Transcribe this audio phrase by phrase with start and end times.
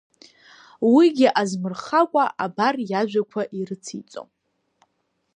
[0.93, 4.21] Уигьы азмырхакәа абар иажәақәа ирыциҵо…